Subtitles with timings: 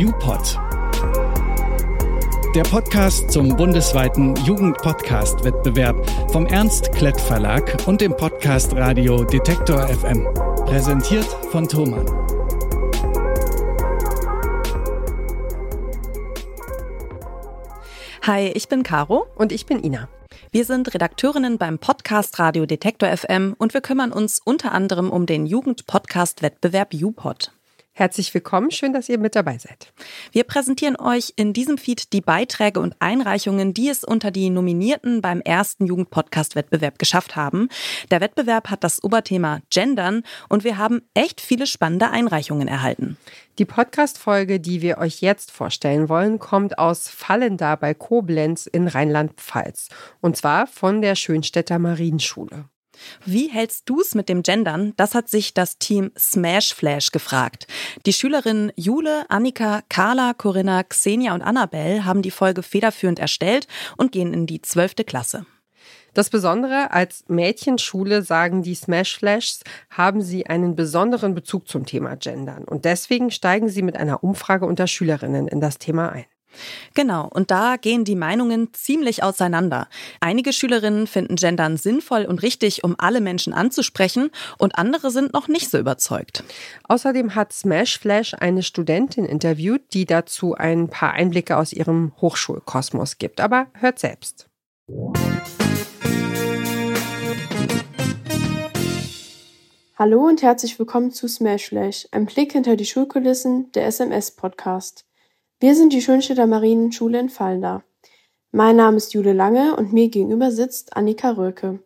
[0.00, 0.58] UPod.
[2.54, 10.26] Der Podcast zum bundesweiten Jugendpodcast-Wettbewerb vom Ernst Klett Verlag und dem Podcast Radio Detektor FM.
[10.64, 12.06] Präsentiert von Thomann.
[18.22, 19.26] Hi, ich bin Caro.
[19.34, 20.08] Und ich bin Ina.
[20.50, 25.26] Wir sind Redakteurinnen beim Podcast Radio Detektor FM und wir kümmern uns unter anderem um
[25.26, 27.52] den Jugendpodcast-Wettbewerb UPod.
[28.00, 29.92] Herzlich willkommen, schön, dass ihr mit dabei seid.
[30.32, 35.20] Wir präsentieren euch in diesem Feed die Beiträge und Einreichungen, die es unter die Nominierten
[35.20, 37.68] beim ersten Jugendpodcast-Wettbewerb geschafft haben.
[38.10, 43.18] Der Wettbewerb hat das Oberthema Gendern und wir haben echt viele spannende Einreichungen erhalten.
[43.58, 49.90] Die Podcast-Folge, die wir euch jetzt vorstellen wollen, kommt aus Fallenda bei Koblenz in Rheinland-Pfalz.
[50.22, 52.69] Und zwar von der Schönstädter Marienschule.
[53.24, 54.92] Wie hältst du es mit dem Gendern?
[54.96, 57.66] Das hat sich das Team Smash Flash gefragt.
[58.06, 64.12] Die Schülerinnen Jule, Annika, Carla, Corinna, Xenia und Annabelle haben die Folge federführend erstellt und
[64.12, 65.46] gehen in die zwölfte Klasse.
[66.12, 72.16] Das Besondere, als Mädchenschule sagen die Smash Flashs, haben sie einen besonderen Bezug zum Thema
[72.16, 72.64] Gendern.
[72.64, 76.24] Und deswegen steigen sie mit einer Umfrage unter Schülerinnen in das Thema ein.
[76.94, 79.88] Genau, und da gehen die Meinungen ziemlich auseinander.
[80.20, 85.48] Einige Schülerinnen finden Gendern sinnvoll und richtig, um alle Menschen anzusprechen, und andere sind noch
[85.48, 86.44] nicht so überzeugt.
[86.84, 93.18] Außerdem hat Smash Flash eine Studentin interviewt, die dazu ein paar Einblicke aus ihrem Hochschulkosmos
[93.18, 93.40] gibt.
[93.40, 94.48] Aber hört selbst.
[99.96, 105.04] Hallo und herzlich willkommen zu Smash Flash, ein Blick hinter die Schulkulissen der SMS-Podcast.
[105.62, 107.84] Wir sind die Schönstädter Marienschule in Fallenda.
[108.50, 111.80] Mein Name ist Jule Lange und mir gegenüber sitzt Annika Röke.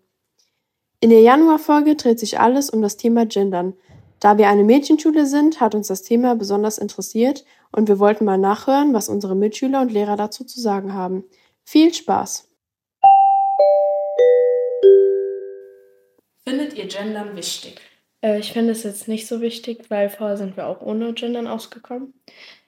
[1.01, 3.75] In der Januarfolge dreht sich alles um das Thema Gendern.
[4.21, 8.39] Da wir eine Mädchenschule sind, hat uns das Thema besonders interessiert und wir wollten mal
[8.39, 11.25] nachhören, was unsere Mitschüler und Lehrer dazu zu sagen haben.
[11.65, 12.49] Viel Spaß!
[16.47, 17.81] Findet ihr Gendern wichtig?
[18.23, 21.49] Äh, ich finde es jetzt nicht so wichtig, weil vorher sind wir auch ohne Gendern
[21.49, 22.15] ausgekommen.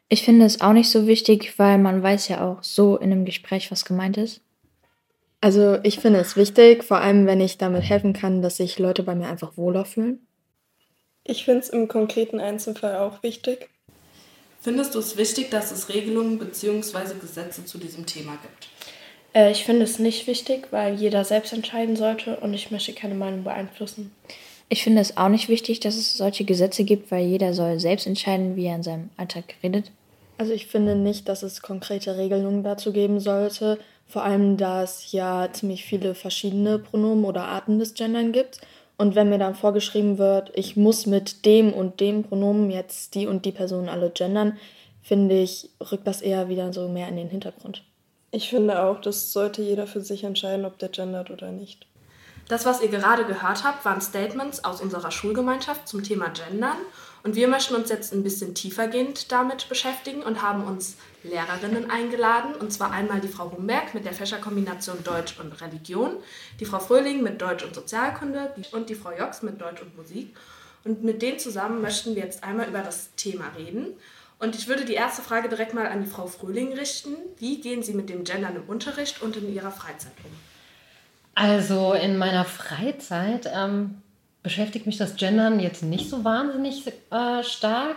[0.08, 3.24] Ich finde es auch nicht so wichtig, weil man weiß ja auch so in einem
[3.24, 4.40] Gespräch, was gemeint ist.
[5.40, 9.02] Also ich finde es wichtig, vor allem wenn ich damit helfen kann, dass sich Leute
[9.02, 10.26] bei mir einfach wohler fühlen.
[11.24, 13.68] Ich finde es im konkreten Einzelfall auch wichtig.
[14.60, 17.14] Findest du es wichtig, dass es Regelungen bzw.
[17.20, 18.68] Gesetze zu diesem Thema gibt?
[19.34, 23.14] Äh, ich finde es nicht wichtig, weil jeder selbst entscheiden sollte und ich möchte keine
[23.14, 24.12] Meinung beeinflussen.
[24.68, 28.06] Ich finde es auch nicht wichtig, dass es solche Gesetze gibt, weil jeder soll selbst
[28.06, 29.92] entscheiden, wie er in seinem Alltag redet.
[30.38, 35.12] Also ich finde nicht, dass es konkrete Regelungen dazu geben sollte, vor allem da es
[35.12, 38.60] ja ziemlich viele verschiedene Pronomen oder Arten des Gendern gibt.
[38.98, 43.26] Und wenn mir dann vorgeschrieben wird, ich muss mit dem und dem Pronomen jetzt die
[43.26, 44.56] und die Person alle gendern,
[45.02, 47.82] finde ich, rückt das eher wieder so mehr in den Hintergrund.
[48.30, 51.86] Ich finde auch, das sollte jeder für sich entscheiden, ob der gendert oder nicht.
[52.48, 56.76] Das, was ihr gerade gehört habt, waren Statements aus unserer Schulgemeinschaft zum Thema Gendern.
[57.24, 62.54] Und wir möchten uns jetzt ein bisschen tiefergehend damit beschäftigen und haben uns Lehrerinnen eingeladen.
[62.54, 66.18] Und zwar einmal die Frau Humberg mit der Fächerkombination Deutsch und Religion,
[66.60, 70.36] die Frau Fröhling mit Deutsch und Sozialkunde und die Frau Jox mit Deutsch und Musik.
[70.84, 73.96] Und mit denen zusammen möchten wir jetzt einmal über das Thema reden.
[74.38, 77.16] Und ich würde die erste Frage direkt mal an die Frau Fröhling richten.
[77.38, 80.55] Wie gehen Sie mit dem Gendern im Unterricht und in Ihrer Freizeit um?
[81.36, 84.00] Also in meiner Freizeit ähm,
[84.42, 87.96] beschäftigt mich das Gendern jetzt nicht so wahnsinnig äh, stark,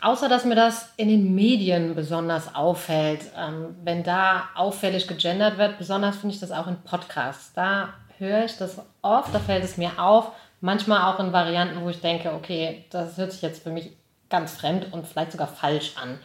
[0.00, 3.20] außer dass mir das in den Medien besonders auffällt.
[3.36, 7.52] Ähm, wenn da auffällig gegendert wird, besonders finde ich das auch in Podcasts.
[7.52, 10.32] Da höre ich das oft, da fällt es mir auf.
[10.62, 13.90] Manchmal auch in Varianten, wo ich denke, okay, das hört sich jetzt für mich
[14.30, 16.18] ganz fremd und vielleicht sogar falsch an.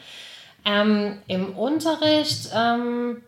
[0.64, 3.22] Ähm, Im Unterricht ähm,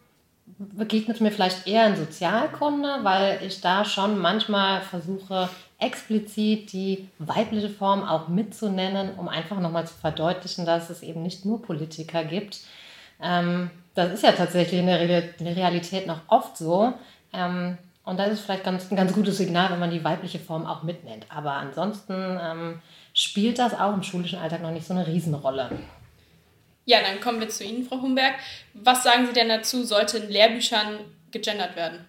[0.46, 7.70] begegnet mir vielleicht eher in Sozialkunde, weil ich da schon manchmal versuche, explizit die weibliche
[7.70, 12.60] Form auch mitzunennen, um einfach nochmal zu verdeutlichen, dass es eben nicht nur Politiker gibt.
[13.22, 15.00] Ähm, das ist ja tatsächlich in der,
[15.56, 16.94] Realität noch oft so.
[17.34, 20.66] Ähm, und das ist vielleicht ganz, ein ganz gutes Signal, wenn man die weibliche Form
[20.66, 21.26] auch mitnennt.
[21.30, 22.82] Aber ansonsten ähm,
[23.14, 25.72] spielt das auch im schulischen Alltag noch nicht so eine Riesenrolle.
[26.86, 28.36] Ja, dann kommen wir zu Ihnen, Frau Humberg.
[28.74, 31.00] Was sagen Sie denn dazu, sollte in Lehrbüchern
[31.32, 32.06] gegendert werden?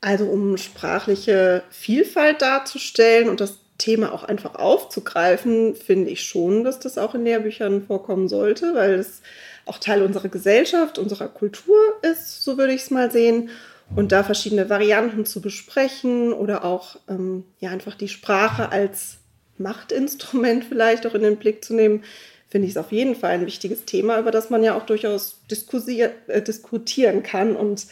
[0.00, 6.78] Also um sprachliche Vielfalt darzustellen und das Thema auch einfach aufzugreifen, finde ich schon, dass
[6.78, 9.20] das auch in Lehrbüchern vorkommen sollte, weil es
[9.66, 13.50] auch Teil unserer Gesellschaft, unserer Kultur ist, so würde ich es mal sehen.
[13.94, 19.18] Und da verschiedene Varianten zu besprechen oder auch ähm, ja einfach die Sprache als
[19.58, 22.04] Machtinstrument vielleicht auch in den Blick zu nehmen,
[22.48, 25.40] finde ich es auf jeden Fall ein wichtiges Thema, über das man ja auch durchaus
[25.48, 27.86] äh, diskutieren kann und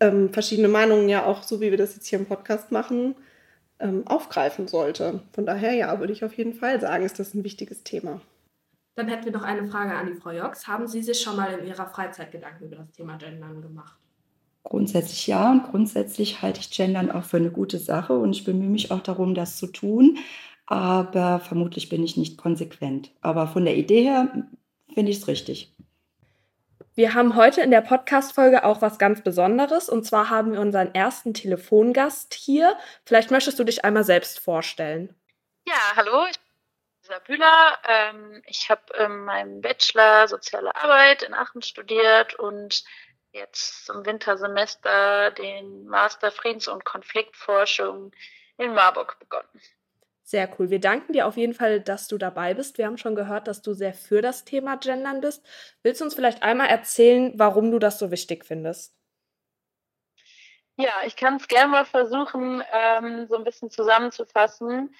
[0.00, 3.14] ähm, verschiedene Meinungen ja auch, so wie wir das jetzt hier im Podcast machen,
[3.80, 5.20] ähm, aufgreifen sollte.
[5.32, 8.20] Von daher, ja, würde ich auf jeden Fall sagen, ist das ein wichtiges Thema.
[8.96, 10.68] Dann hätten wir noch eine Frage an die Frau Jox.
[10.68, 13.98] Haben Sie sich schon mal in Ihrer Freizeit Gedanken über das Thema Gendern gemacht?
[14.62, 18.70] Grundsätzlich ja und grundsätzlich halte ich Gendern auch für eine gute Sache und ich bemühe
[18.70, 20.16] mich auch darum, das zu tun.
[20.66, 23.10] Aber vermutlich bin ich nicht konsequent.
[23.20, 24.28] Aber von der Idee her
[24.94, 25.74] finde ich es richtig.
[26.96, 29.88] Wir haben heute in der Podcast-Folge auch was ganz Besonderes.
[29.88, 32.78] Und zwar haben wir unseren ersten Telefongast hier.
[33.04, 35.14] Vielleicht möchtest du dich einmal selbst vorstellen.
[35.66, 36.52] Ja, hallo, ich bin
[37.02, 37.78] Lisa Bühler.
[37.88, 42.84] Ähm, ich habe in meinem Bachelor Soziale Arbeit in Aachen studiert und
[43.32, 48.12] jetzt im Wintersemester den Master Friedens- und Konfliktforschung
[48.56, 49.60] in Marburg begonnen.
[50.26, 50.70] Sehr cool.
[50.70, 52.78] Wir danken dir auf jeden Fall, dass du dabei bist.
[52.78, 55.46] Wir haben schon gehört, dass du sehr für das Thema Gendern bist.
[55.82, 58.94] Willst du uns vielleicht einmal erzählen, warum du das so wichtig findest?
[60.76, 64.94] Ja, ich kann es gerne mal versuchen, ähm, so ein bisschen zusammenzufassen.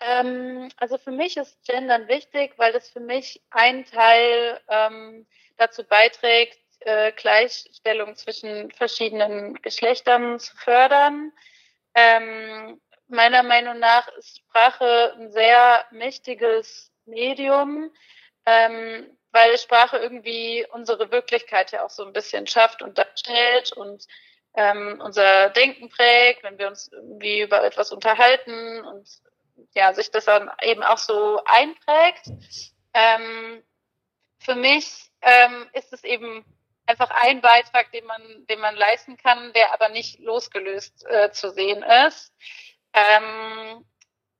[0.00, 5.26] Ähm, also für mich ist Gendern wichtig, weil es für mich ein Teil ähm,
[5.56, 11.32] dazu beiträgt, äh, Gleichstellung zwischen verschiedenen Geschlechtern zu fördern.
[11.94, 17.90] Ähm, meiner Meinung nach ist Sprache ein sehr mächtiges Medium,
[18.46, 24.06] ähm, weil Sprache irgendwie unsere Wirklichkeit ja auch so ein bisschen schafft und darstellt und
[24.54, 29.08] ähm, unser Denken prägt, wenn wir uns irgendwie über etwas unterhalten und
[29.74, 32.26] ja, sich das dann eben auch so einprägt.
[32.94, 33.62] Ähm,
[34.40, 36.44] für mich ähm, ist es eben
[36.86, 41.50] einfach ein Beitrag, den man, den man leisten kann, der aber nicht losgelöst äh, zu
[41.50, 42.32] sehen ist.
[42.92, 43.84] Ähm,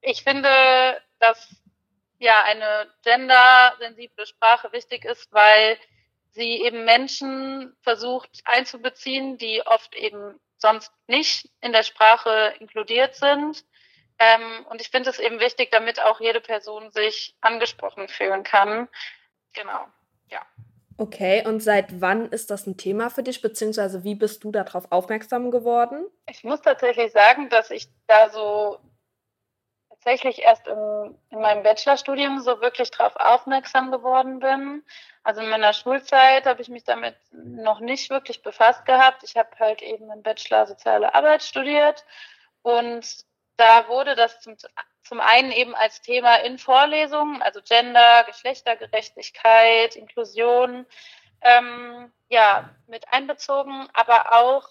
[0.01, 1.49] ich finde, dass
[2.19, 5.79] ja eine gendersensible Sprache wichtig ist, weil
[6.31, 13.65] sie eben Menschen versucht einzubeziehen, die oft eben sonst nicht in der Sprache inkludiert sind.
[14.19, 18.89] Ähm, und ich finde es eben wichtig, damit auch jede Person sich angesprochen fühlen kann.
[19.53, 19.87] Genau,
[20.29, 20.45] ja.
[21.01, 24.91] Okay, und seit wann ist das ein Thema für dich, beziehungsweise wie bist du darauf
[24.91, 26.05] aufmerksam geworden?
[26.29, 28.79] Ich muss tatsächlich sagen, dass ich da so
[29.91, 34.85] tatsächlich erst im, in meinem Bachelorstudium so wirklich darauf aufmerksam geworden bin.
[35.23, 39.23] Also in meiner Schulzeit habe ich mich damit noch nicht wirklich befasst gehabt.
[39.23, 42.05] Ich habe halt eben im Bachelor Soziale Arbeit studiert
[42.63, 43.25] und
[43.57, 44.57] da wurde das zum
[45.09, 50.85] zum einen eben als Thema in Vorlesungen, also Gender, Geschlechtergerechtigkeit, Inklusion,
[51.41, 54.69] ähm, ja, mit einbezogen, aber auch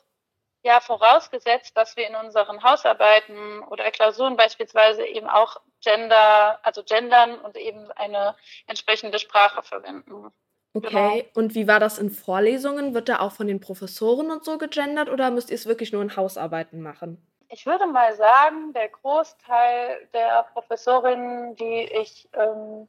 [0.63, 7.39] ja vorausgesetzt, dass wir in unseren Hausarbeiten oder Klausuren beispielsweise eben auch Gender, also gendern
[7.39, 8.35] und eben eine
[8.67, 10.31] entsprechende Sprache verwenden.
[10.73, 11.23] Okay, genau.
[11.33, 12.93] und wie war das in Vorlesungen?
[12.93, 16.01] Wird da auch von den Professoren und so gegendert oder müsst ihr es wirklich nur
[16.01, 17.26] in Hausarbeiten machen?
[17.49, 22.87] Ich würde mal sagen, der Großteil der Professorinnen, die ich, ähm,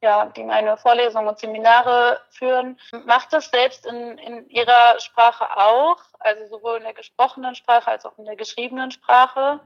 [0.00, 5.98] ja, die meine Vorlesungen und Seminare führen, macht das selbst in, in ihrer Sprache auch,
[6.18, 9.60] also sowohl in der gesprochenen Sprache als auch in der geschriebenen Sprache.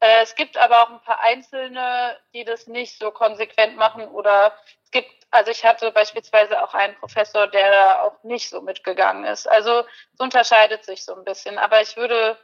[0.00, 4.52] Äh, es gibt aber auch ein paar Einzelne, die das nicht so konsequent machen oder
[4.84, 9.24] es gibt, also ich hatte beispielsweise auch einen Professor, der da auch nicht so mitgegangen
[9.24, 9.48] ist.
[9.48, 11.58] Also es unterscheidet sich so ein bisschen.
[11.58, 12.36] Aber ich würde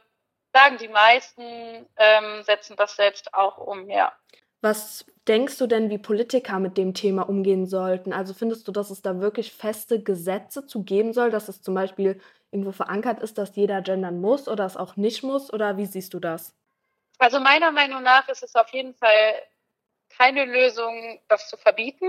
[0.57, 1.41] sagen, die meisten
[1.97, 4.11] ähm, setzen das selbst auch um, ja.
[4.61, 8.11] Was denkst du denn, wie Politiker mit dem Thema umgehen sollten?
[8.11, 11.75] Also findest du, dass es da wirklich feste Gesetze zu geben soll, dass es zum
[11.75, 12.19] Beispiel
[12.51, 15.53] irgendwo verankert ist, dass jeder gendern muss oder es auch nicht muss?
[15.53, 16.55] Oder wie siehst du das?
[17.19, 19.35] Also meiner Meinung nach ist es auf jeden Fall
[20.17, 22.07] keine Lösung, das zu verbieten.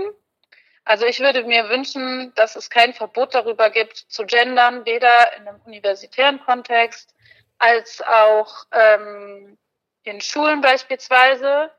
[0.85, 5.47] Also ich würde mir wünschen, dass es kein Verbot darüber gibt, zu gendern, weder in
[5.47, 7.13] einem universitären Kontext
[7.59, 9.57] als auch ähm,
[10.03, 11.71] in Schulen beispielsweise.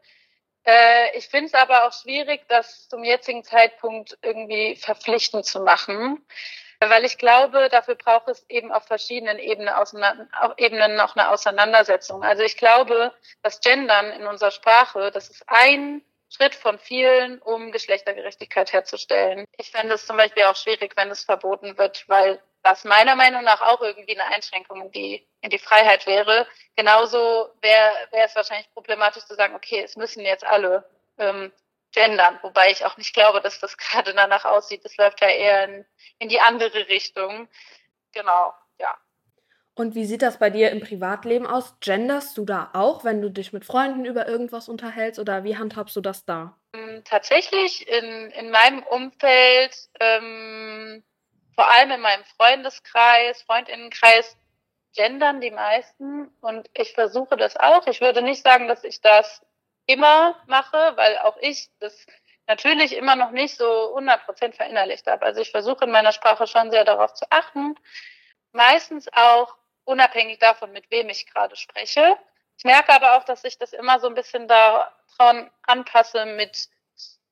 [0.64, 6.24] Äh, ich finde es aber auch schwierig, das zum jetzigen Zeitpunkt irgendwie verpflichtend zu machen,
[6.80, 9.92] weil ich glaube, dafür braucht es eben auf verschiedenen Ebenen, auf
[10.56, 12.22] Ebenen noch eine Auseinandersetzung.
[12.22, 17.72] Also ich glaube, das Gendern in unserer Sprache, das ist ein Schritt von vielen, um
[17.72, 19.44] Geschlechtergerechtigkeit herzustellen.
[19.58, 23.42] Ich fände es zum Beispiel auch schwierig, wenn es verboten wird, weil das meiner Meinung
[23.42, 26.46] nach auch irgendwie eine Einschränkung in die, in die Freiheit wäre.
[26.76, 30.84] Genauso wäre wäre es wahrscheinlich problematisch zu sagen, okay, es müssen jetzt alle
[31.18, 31.52] ähm,
[31.92, 34.84] gendern, wobei ich auch nicht glaube, dass das gerade danach aussieht.
[34.84, 35.86] Das läuft ja eher in,
[36.18, 37.48] in die andere Richtung.
[38.12, 38.96] Genau, ja.
[39.74, 41.76] Und wie sieht das bei dir im Privatleben aus?
[41.80, 45.96] Genderst du da auch, wenn du dich mit Freunden über irgendwas unterhältst oder wie handhabst
[45.96, 46.58] du das da?
[46.74, 51.02] Ähm, tatsächlich in, in meinem Umfeld, ähm,
[51.54, 54.36] vor allem in meinem Freundeskreis, Freundinnenkreis,
[54.94, 57.86] gendern die meisten und ich versuche das auch.
[57.86, 59.42] Ich würde nicht sagen, dass ich das
[59.86, 62.06] immer mache, weil auch ich das
[62.46, 65.24] natürlich immer noch nicht so 100% verinnerlicht habe.
[65.24, 67.76] Also ich versuche in meiner Sprache schon sehr darauf zu achten.
[68.52, 72.16] Meistens auch unabhängig davon, mit wem ich gerade spreche.
[72.58, 76.68] Ich merke aber auch, dass ich das immer so ein bisschen daran anpasse, mit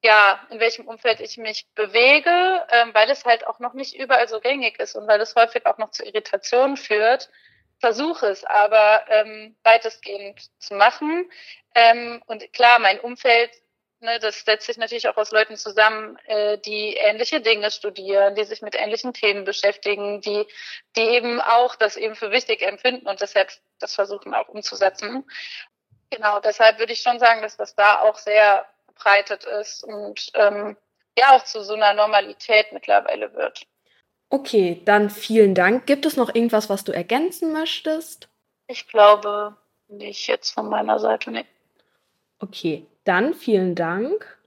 [0.02, 4.28] ja, in welchem Umfeld ich mich bewege, ähm, weil es halt auch noch nicht überall
[4.28, 7.30] so gängig ist und weil es häufig auch noch zu Irritationen führt.
[7.80, 11.30] Versuche es aber ähm, weitestgehend zu machen.
[11.74, 13.50] Ähm, und klar, mein Umfeld
[14.00, 18.44] Ne, das setzt sich natürlich auch aus Leuten zusammen, äh, die ähnliche Dinge studieren, die
[18.44, 20.46] sich mit ähnlichen Themen beschäftigen, die,
[20.94, 23.50] die eben auch das eben für wichtig empfinden und deshalb
[23.80, 25.28] das versuchen auch umzusetzen.
[26.10, 28.66] Genau, deshalb würde ich schon sagen, dass das da auch sehr
[28.98, 30.76] verbreitet ist und ähm,
[31.18, 33.66] ja auch zu so einer Normalität mittlerweile wird.
[34.30, 35.86] Okay, dann vielen Dank.
[35.86, 38.28] Gibt es noch irgendwas, was du ergänzen möchtest?
[38.66, 39.56] Ich glaube
[39.88, 41.48] nicht jetzt von meiner Seite nicht.
[42.40, 44.38] Okay, dann vielen Dank.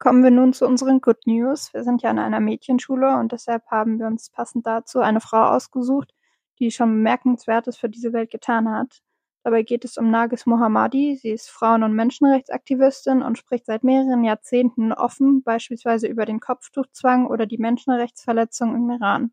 [0.00, 1.72] Kommen wir nun zu unseren Good News.
[1.72, 5.44] Wir sind ja an einer Mädchenschule und deshalb haben wir uns passend dazu eine Frau
[5.54, 6.12] ausgesucht,
[6.58, 9.02] die schon bemerkenswertes für diese Welt getan hat.
[9.44, 11.16] Dabei geht es um Nagis Mohammadi.
[11.16, 17.26] Sie ist Frauen- und Menschenrechtsaktivistin und spricht seit mehreren Jahrzehnten offen, beispielsweise über den Kopftuchzwang
[17.26, 19.32] oder die Menschenrechtsverletzungen im Iran.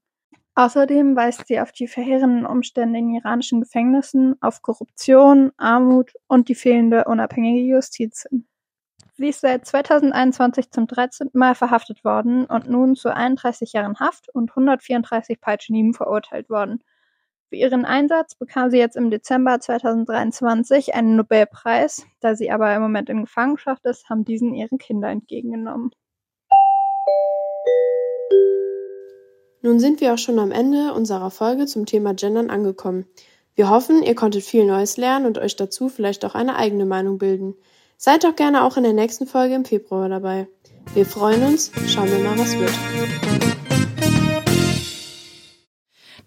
[0.56, 6.56] Außerdem weist sie auf die verheerenden Umstände in iranischen Gefängnissen, auf Korruption, Armut und die
[6.56, 8.46] fehlende unabhängige Justiz hin.
[9.14, 11.30] Sie ist seit 2021 zum 13.
[11.34, 16.84] Mal verhaftet worden und nun zu 31 Jahren Haft und 134 Peitschenhieben verurteilt worden.
[17.50, 22.06] Für ihren Einsatz bekam sie jetzt im Dezember 2023 einen Nobelpreis.
[22.20, 25.90] Da sie aber im Moment in Gefangenschaft ist, haben diesen ihre Kinder entgegengenommen.
[29.64, 33.08] Nun sind wir auch schon am Ende unserer Folge zum Thema Gendern angekommen.
[33.56, 37.18] Wir hoffen, ihr konntet viel Neues lernen und euch dazu vielleicht auch eine eigene Meinung
[37.18, 37.56] bilden.
[37.98, 40.48] Seid doch gerne auch in der nächsten Folge im Februar dabei.
[40.94, 41.72] Wir freuen uns.
[41.88, 43.59] Schauen wir mal, was wird.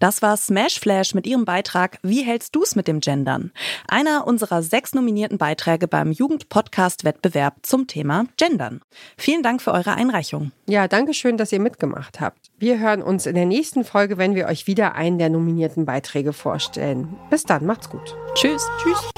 [0.03, 3.53] Das war Smash Flash mit ihrem Beitrag Wie hältst du's mit dem Gendern?
[3.87, 8.81] Einer unserer sechs nominierten Beiträge beim Jugendpodcast-Wettbewerb zum Thema Gendern.
[9.15, 10.51] Vielen Dank für eure Einreichung.
[10.65, 12.51] Ja, danke schön, dass ihr mitgemacht habt.
[12.59, 16.33] Wir hören uns in der nächsten Folge, wenn wir euch wieder einen der nominierten Beiträge
[16.33, 17.15] vorstellen.
[17.29, 18.13] Bis dann, macht's gut.
[18.35, 18.67] Tschüss.
[18.83, 19.09] Tschüss.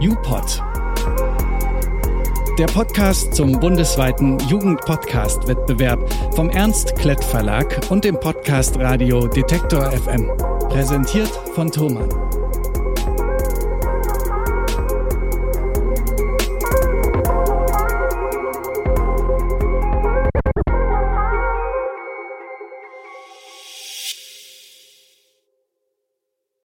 [0.00, 0.71] YouPod
[2.58, 10.30] der Podcast zum bundesweiten Jugendpodcast-Wettbewerb vom Ernst Klett Verlag und dem Podcast Radio Detektor FM.
[10.68, 12.31] Präsentiert von Thomann.